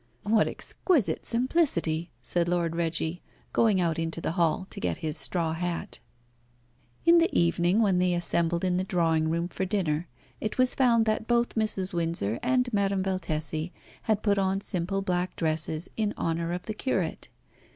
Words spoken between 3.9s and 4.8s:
into the hall to